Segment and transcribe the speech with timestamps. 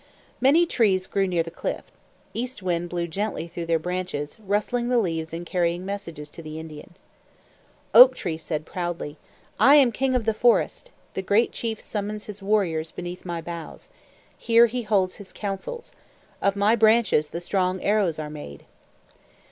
[0.41, 1.83] Many trees grew near the cliff.
[2.33, 6.57] East Wind blew gently through their branches, rustling the leaves and carrying messages to the
[6.59, 6.95] Indian.
[7.93, 9.19] Oak Tree said proudly,
[9.59, 10.89] "I am King of the Forest.
[11.13, 13.89] The Great Chief summons his warriors beneath my boughs.
[14.35, 15.91] Here he holds his councils.
[16.41, 18.65] Of my branches the strong arrows are made."